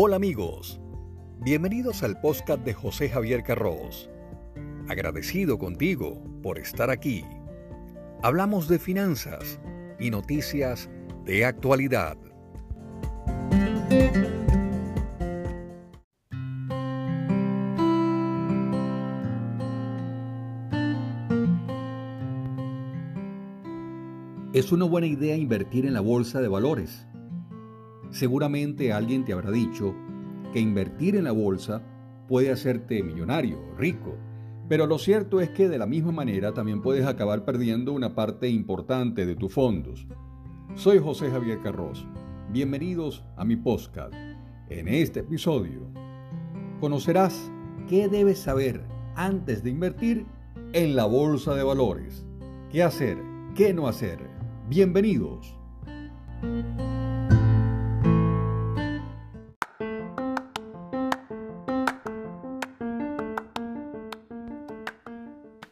Hola 0.00 0.14
amigos, 0.14 0.80
bienvenidos 1.40 2.04
al 2.04 2.20
podcast 2.20 2.64
de 2.64 2.72
José 2.72 3.08
Javier 3.08 3.42
Carros. 3.42 4.08
Agradecido 4.86 5.58
contigo 5.58 6.22
por 6.40 6.60
estar 6.60 6.88
aquí. 6.88 7.24
Hablamos 8.22 8.68
de 8.68 8.78
finanzas 8.78 9.58
y 9.98 10.10
noticias 10.10 10.88
de 11.24 11.44
actualidad. 11.44 12.16
Es 24.52 24.70
una 24.70 24.84
buena 24.84 25.08
idea 25.08 25.34
invertir 25.36 25.86
en 25.86 25.94
la 25.94 26.00
bolsa 26.00 26.40
de 26.40 26.46
valores. 26.46 27.08
Seguramente 28.10 28.92
alguien 28.92 29.24
te 29.24 29.32
habrá 29.32 29.50
dicho 29.50 29.94
que 30.52 30.60
invertir 30.60 31.16
en 31.16 31.24
la 31.24 31.32
bolsa 31.32 31.82
puede 32.26 32.50
hacerte 32.50 33.02
millonario, 33.02 33.58
rico, 33.76 34.16
pero 34.68 34.86
lo 34.86 34.98
cierto 34.98 35.40
es 35.40 35.50
que 35.50 35.68
de 35.68 35.78
la 35.78 35.86
misma 35.86 36.12
manera 36.12 36.52
también 36.52 36.82
puedes 36.82 37.06
acabar 37.06 37.44
perdiendo 37.44 37.92
una 37.92 38.14
parte 38.14 38.48
importante 38.48 39.26
de 39.26 39.34
tus 39.34 39.52
fondos. 39.52 40.06
Soy 40.74 40.98
José 40.98 41.30
Javier 41.30 41.60
Carros. 41.60 42.06
Bienvenidos 42.50 43.24
a 43.36 43.44
mi 43.44 43.56
podcast. 43.56 44.14
En 44.70 44.88
este 44.88 45.20
episodio 45.20 45.90
conocerás 46.80 47.50
qué 47.88 48.08
debes 48.08 48.38
saber 48.38 48.82
antes 49.16 49.62
de 49.62 49.70
invertir 49.70 50.26
en 50.72 50.96
la 50.96 51.04
bolsa 51.04 51.54
de 51.54 51.62
valores. 51.62 52.26
¿Qué 52.70 52.82
hacer? 52.82 53.18
¿Qué 53.54 53.72
no 53.74 53.88
hacer? 53.88 54.18
Bienvenidos. 54.68 55.54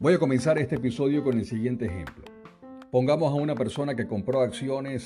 Voy 0.00 0.14
a 0.14 0.18
comenzar 0.20 0.58
este 0.58 0.76
episodio 0.76 1.24
con 1.24 1.36
el 1.38 1.44
siguiente 1.44 1.86
ejemplo. 1.86 2.22
Pongamos 2.92 3.32
a 3.32 3.34
una 3.34 3.56
persona 3.56 3.96
que 3.96 4.06
compró 4.06 4.42
acciones 4.42 5.04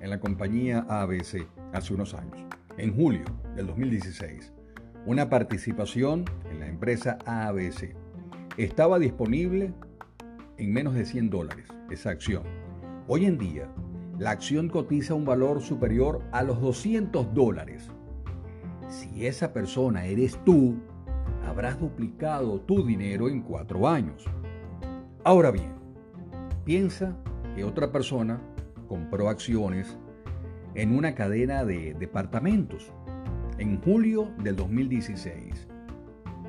en 0.00 0.10
la 0.10 0.18
compañía 0.18 0.84
ABC 0.88 1.46
hace 1.72 1.94
unos 1.94 2.12
años, 2.12 2.42
en 2.76 2.92
julio 2.92 3.22
del 3.54 3.68
2016. 3.68 4.52
Una 5.06 5.30
participación 5.30 6.24
en 6.50 6.58
la 6.58 6.66
empresa 6.66 7.18
ABC. 7.24 7.94
Estaba 8.56 8.98
disponible 8.98 9.72
en 10.56 10.72
menos 10.72 10.94
de 10.94 11.04
100 11.04 11.30
dólares 11.30 11.68
esa 11.88 12.10
acción. 12.10 12.42
Hoy 13.06 13.26
en 13.26 13.38
día, 13.38 13.72
la 14.18 14.32
acción 14.32 14.68
cotiza 14.68 15.14
un 15.14 15.24
valor 15.24 15.62
superior 15.62 16.20
a 16.32 16.42
los 16.42 16.60
200 16.60 17.32
dólares. 17.32 17.90
Si 18.88 19.24
esa 19.24 19.52
persona 19.52 20.04
eres 20.06 20.36
tú, 20.44 20.82
habrás 21.52 21.78
duplicado 21.78 22.62
tu 22.62 22.82
dinero 22.82 23.28
en 23.28 23.42
cuatro 23.42 23.86
años. 23.86 24.24
Ahora 25.22 25.50
bien, 25.50 25.74
piensa 26.64 27.14
que 27.54 27.62
otra 27.62 27.92
persona 27.92 28.40
compró 28.88 29.28
acciones 29.28 29.98
en 30.74 30.96
una 30.96 31.14
cadena 31.14 31.62
de 31.66 31.92
departamentos 31.92 32.90
en 33.58 33.78
julio 33.82 34.30
del 34.38 34.56
2016. 34.56 35.68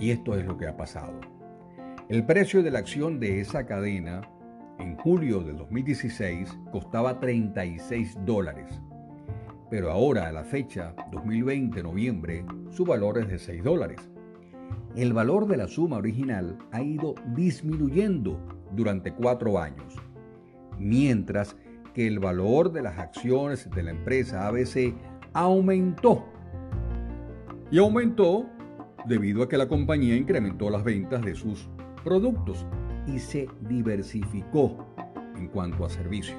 Y 0.00 0.10
esto 0.10 0.36
es 0.36 0.44
lo 0.44 0.58
que 0.58 0.66
ha 0.66 0.76
pasado. 0.76 1.20
El 2.08 2.26
precio 2.26 2.64
de 2.64 2.72
la 2.72 2.80
acción 2.80 3.20
de 3.20 3.38
esa 3.40 3.66
cadena 3.66 4.22
en 4.80 4.96
julio 4.96 5.44
del 5.44 5.58
2016 5.58 6.58
costaba 6.72 7.20
36 7.20 8.18
dólares, 8.24 8.82
pero 9.70 9.92
ahora 9.92 10.26
a 10.26 10.32
la 10.32 10.42
fecha 10.42 10.96
2020 11.12 11.84
noviembre 11.84 12.44
su 12.70 12.84
valor 12.84 13.18
es 13.18 13.28
de 13.28 13.38
6 13.38 13.62
dólares. 13.62 14.00
El 14.96 15.12
valor 15.12 15.46
de 15.46 15.56
la 15.56 15.68
suma 15.68 15.98
original 15.98 16.58
ha 16.72 16.82
ido 16.82 17.14
disminuyendo 17.34 18.38
durante 18.72 19.12
cuatro 19.12 19.58
años, 19.58 19.94
mientras 20.78 21.56
que 21.94 22.06
el 22.06 22.18
valor 22.18 22.72
de 22.72 22.82
las 22.82 22.98
acciones 22.98 23.70
de 23.70 23.82
la 23.82 23.90
empresa 23.90 24.46
ABC 24.46 24.94
aumentó. 25.32 26.24
Y 27.70 27.78
aumentó 27.78 28.46
debido 29.06 29.42
a 29.42 29.48
que 29.48 29.58
la 29.58 29.68
compañía 29.68 30.16
incrementó 30.16 30.70
las 30.70 30.84
ventas 30.84 31.22
de 31.22 31.34
sus 31.34 31.68
productos 32.02 32.66
y 33.06 33.18
se 33.18 33.48
diversificó 33.68 34.86
en 35.36 35.48
cuanto 35.48 35.84
a 35.84 35.90
servicio. 35.90 36.36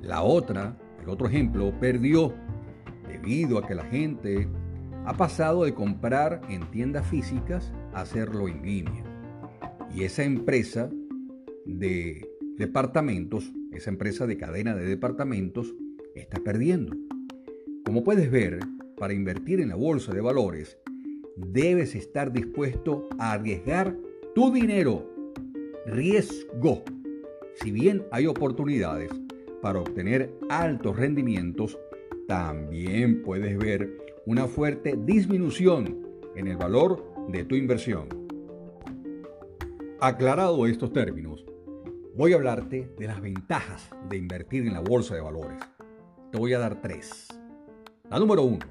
La 0.00 0.22
otra, 0.22 0.76
el 1.02 1.08
otro 1.08 1.28
ejemplo, 1.28 1.72
perdió 1.78 2.34
debido 3.06 3.58
a 3.58 3.66
que 3.66 3.74
la 3.74 3.84
gente 3.84 4.48
ha 5.04 5.16
pasado 5.16 5.64
de 5.64 5.74
comprar 5.74 6.40
en 6.48 6.70
tiendas 6.70 7.06
físicas 7.06 7.72
a 7.92 8.02
hacerlo 8.02 8.48
en 8.48 8.62
línea. 8.62 9.04
Y 9.94 10.04
esa 10.04 10.22
empresa 10.22 10.90
de 11.66 12.28
departamentos, 12.56 13.52
esa 13.72 13.90
empresa 13.90 14.26
de 14.26 14.36
cadena 14.36 14.74
de 14.74 14.86
departamentos, 14.86 15.74
está 16.14 16.40
perdiendo. 16.40 16.96
Como 17.84 18.04
puedes 18.04 18.30
ver, 18.30 18.60
para 18.96 19.14
invertir 19.14 19.60
en 19.60 19.70
la 19.70 19.76
bolsa 19.76 20.12
de 20.12 20.20
valores, 20.20 20.78
debes 21.36 21.94
estar 21.94 22.32
dispuesto 22.32 23.08
a 23.18 23.32
arriesgar 23.32 23.96
tu 24.34 24.52
dinero 24.52 25.10
riesgo. 25.86 26.84
Si 27.56 27.70
bien 27.70 28.04
hay 28.12 28.26
oportunidades 28.26 29.10
para 29.60 29.80
obtener 29.80 30.32
altos 30.48 30.96
rendimientos, 30.96 31.78
también 32.28 33.22
puedes 33.22 33.56
ver 33.58 33.98
una 34.26 34.46
fuerte 34.46 34.96
disminución 34.96 36.06
en 36.36 36.48
el 36.48 36.56
valor 36.56 37.04
de 37.28 37.44
tu 37.44 37.54
inversión. 37.54 38.08
Aclarado 40.00 40.66
estos 40.66 40.92
términos, 40.92 41.44
voy 42.16 42.32
a 42.32 42.36
hablarte 42.36 42.92
de 42.98 43.06
las 43.06 43.20
ventajas 43.20 43.90
de 44.08 44.16
invertir 44.16 44.66
en 44.66 44.74
la 44.74 44.80
bolsa 44.80 45.14
de 45.14 45.20
valores. 45.20 45.58
Te 46.30 46.38
voy 46.38 46.54
a 46.54 46.58
dar 46.58 46.80
tres. 46.80 47.28
La 48.10 48.18
número 48.18 48.42
uno, 48.42 48.66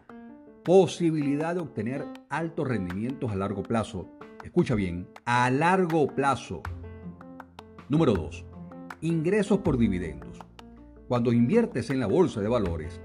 posibilidad 0.64 1.56
de 1.56 1.62
obtener 1.62 2.06
altos 2.30 2.68
rendimientos 2.68 3.32
a 3.32 3.36
largo 3.36 3.64
plazo. 3.64 4.10
Escucha 4.44 4.76
bien, 4.76 5.08
a 5.26 5.50
largo 5.50 6.08
plazo 6.08 6.62
Número 7.92 8.14
2. 8.14 8.46
Ingresos 9.02 9.60
por 9.60 9.78
dividendos. 9.78 10.40
Cuando 11.10 11.34
inviertes 11.34 11.90
en 11.90 12.00
la 12.00 12.08
bolsa 12.08 12.40
de 12.40 12.48
valores, 12.48 13.02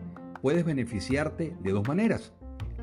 puedes 0.47 0.65
beneficiarte 0.65 1.57
de 1.61 1.73
dos 1.73 1.89
maneras. 1.89 2.33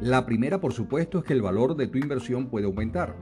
La 0.01 0.25
primera, 0.25 0.59
por 0.59 0.73
supuesto, 0.73 1.19
es 1.19 1.23
que 1.23 1.31
el 1.31 1.41
valor 1.41 1.77
de 1.77 1.87
tu 1.87 1.97
inversión 1.97 2.47
puede 2.47 2.65
aumentar. 2.65 3.15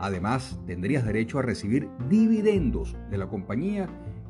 Además, 0.00 0.58
tendrías 0.66 1.04
derecho 1.04 1.38
a 1.38 1.42
recibir 1.42 1.88
dividendos 2.08 2.96
de 3.12 3.16
la 3.16 3.28
compañía 3.28 3.88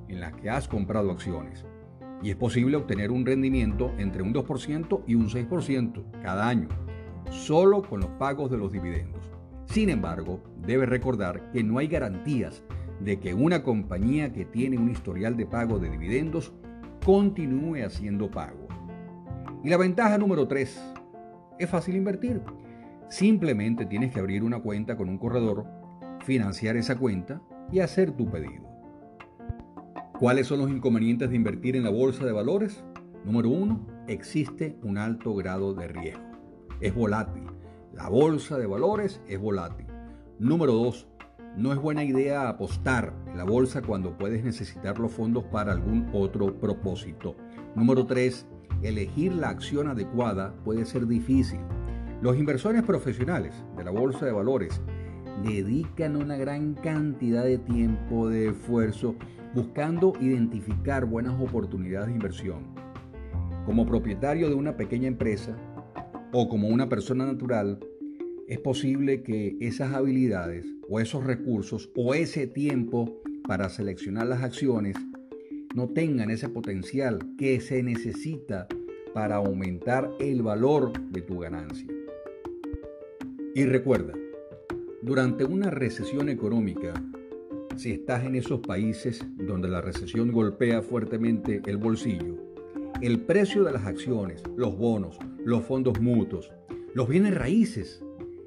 en 0.08 0.20
la 0.20 0.32
que 0.32 0.50
has 0.50 0.68
comprado 0.68 1.10
acciones. 1.10 1.64
Y 2.22 2.28
es 2.28 2.36
posible 2.36 2.76
obtener 2.76 3.10
un 3.10 3.24
rendimiento 3.24 3.94
entre 3.96 4.20
un 4.20 4.34
2% 4.34 5.04
y 5.06 5.14
un 5.14 5.30
6% 5.30 6.04
cada 6.20 6.48
año, 6.48 6.68
solo 7.30 7.80
con 7.80 8.00
los 8.00 8.10
pagos 8.18 8.50
de 8.50 8.58
los 8.58 8.70
dividendos. 8.70 9.24
Sin 9.64 9.88
embargo, 9.88 10.42
debes 10.66 10.90
recordar 10.90 11.50
que 11.52 11.64
no 11.64 11.78
hay 11.78 11.86
garantías 11.86 12.62
de 13.00 13.18
que 13.20 13.32
una 13.32 13.62
compañía 13.62 14.34
que 14.34 14.44
tiene 14.44 14.76
un 14.76 14.90
historial 14.90 15.34
de 15.34 15.46
pago 15.46 15.78
de 15.78 15.88
dividendos 15.88 16.52
continúe 17.02 17.86
haciendo 17.86 18.30
pago. 18.30 18.65
Y 19.66 19.68
la 19.68 19.78
ventaja 19.78 20.16
número 20.16 20.46
3 20.46 20.94
es 21.58 21.68
fácil 21.68 21.96
invertir. 21.96 22.40
Simplemente 23.08 23.84
tienes 23.84 24.12
que 24.12 24.20
abrir 24.20 24.44
una 24.44 24.60
cuenta 24.60 24.96
con 24.96 25.08
un 25.08 25.18
corredor, 25.18 25.66
financiar 26.24 26.76
esa 26.76 26.96
cuenta 26.96 27.42
y 27.72 27.80
hacer 27.80 28.12
tu 28.12 28.30
pedido. 28.30 28.64
¿Cuáles 30.20 30.46
son 30.46 30.60
los 30.60 30.70
inconvenientes 30.70 31.30
de 31.30 31.34
invertir 31.34 31.74
en 31.74 31.82
la 31.82 31.90
bolsa 31.90 32.24
de 32.24 32.30
valores? 32.30 32.84
Número 33.24 33.48
1. 33.48 34.04
Existe 34.06 34.78
un 34.84 34.98
alto 34.98 35.34
grado 35.34 35.74
de 35.74 35.88
riesgo. 35.88 36.22
Es 36.80 36.94
volátil. 36.94 37.42
La 37.92 38.08
bolsa 38.08 38.58
de 38.58 38.66
valores 38.66 39.20
es 39.26 39.40
volátil. 39.40 39.88
Número 40.38 40.74
2 40.74 41.08
no 41.56 41.72
es 41.72 41.78
buena 41.80 42.04
idea 42.04 42.48
apostar 42.48 43.12
en 43.26 43.36
la 43.36 43.44
bolsa 43.44 43.82
cuando 43.82 44.16
puedes 44.16 44.44
necesitar 44.44 45.00
los 45.00 45.10
fondos 45.10 45.42
para 45.46 45.72
algún 45.72 46.08
otro 46.12 46.54
propósito. 46.60 47.34
Número 47.74 48.06
3. 48.06 48.46
Elegir 48.82 49.32
la 49.32 49.48
acción 49.48 49.88
adecuada 49.88 50.54
puede 50.64 50.84
ser 50.84 51.06
difícil. 51.06 51.60
Los 52.20 52.36
inversores 52.36 52.82
profesionales 52.82 53.54
de 53.76 53.84
la 53.84 53.90
bolsa 53.90 54.26
de 54.26 54.32
valores 54.32 54.80
dedican 55.44 56.16
una 56.16 56.36
gran 56.36 56.74
cantidad 56.74 57.44
de 57.44 57.58
tiempo, 57.58 58.28
de 58.28 58.48
esfuerzo, 58.48 59.16
buscando 59.54 60.12
identificar 60.20 61.06
buenas 61.06 61.40
oportunidades 61.40 62.08
de 62.08 62.14
inversión. 62.14 62.74
Como 63.64 63.86
propietario 63.86 64.48
de 64.48 64.54
una 64.54 64.76
pequeña 64.76 65.08
empresa 65.08 65.56
o 66.32 66.48
como 66.48 66.68
una 66.68 66.88
persona 66.88 67.26
natural, 67.26 67.80
es 68.46 68.60
posible 68.60 69.22
que 69.22 69.56
esas 69.60 69.92
habilidades 69.94 70.66
o 70.88 71.00
esos 71.00 71.24
recursos 71.24 71.90
o 71.96 72.14
ese 72.14 72.46
tiempo 72.46 73.20
para 73.46 73.68
seleccionar 73.68 74.26
las 74.26 74.42
acciones 74.42 74.96
no 75.76 75.88
tengan 75.88 76.30
ese 76.30 76.48
potencial 76.48 77.18
que 77.36 77.60
se 77.60 77.82
necesita 77.82 78.66
para 79.12 79.36
aumentar 79.36 80.10
el 80.18 80.40
valor 80.40 80.90
de 81.10 81.20
tu 81.20 81.40
ganancia. 81.40 81.86
Y 83.54 83.66
recuerda, 83.66 84.14
durante 85.02 85.44
una 85.44 85.68
recesión 85.70 86.30
económica, 86.30 86.94
si 87.76 87.92
estás 87.92 88.24
en 88.24 88.36
esos 88.36 88.60
países 88.60 89.22
donde 89.36 89.68
la 89.68 89.82
recesión 89.82 90.32
golpea 90.32 90.80
fuertemente 90.80 91.60
el 91.66 91.76
bolsillo, 91.76 92.36
el 93.02 93.20
precio 93.20 93.62
de 93.62 93.72
las 93.72 93.84
acciones, 93.84 94.42
los 94.56 94.78
bonos, 94.78 95.18
los 95.44 95.62
fondos 95.62 96.00
mutuos, 96.00 96.50
los 96.94 97.06
bienes 97.06 97.34
raíces 97.34 98.02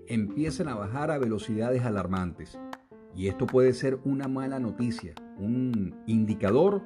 empiezan 0.08 0.68
a 0.68 0.74
bajar 0.74 1.12
a 1.12 1.20
velocidades 1.20 1.84
alarmantes. 1.84 2.58
Y 3.16 3.28
esto 3.28 3.46
puede 3.46 3.74
ser 3.74 4.00
una 4.04 4.28
mala 4.28 4.60
noticia, 4.60 5.14
un 5.38 5.96
indicador 6.08 6.81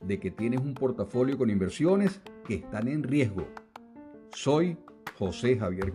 de 0.00 0.18
que 0.20 0.30
tienes 0.30 0.60
un 0.60 0.74
portafolio 0.74 1.36
con 1.36 1.50
inversiones 1.50 2.20
que 2.46 2.54
están 2.54 2.88
en 2.88 3.02
riesgo. 3.02 3.46
Soy 4.32 4.76
José 5.18 5.58
Javier 5.58 5.92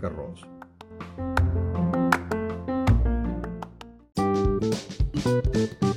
you. 5.24 5.93